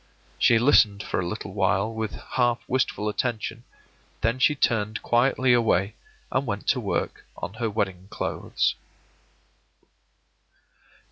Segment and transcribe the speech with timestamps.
[0.39, 3.65] She listened for a little while with half wistful attention;
[4.21, 5.93] then she turned quietly away
[6.31, 8.73] and went to work on her wedding clothes.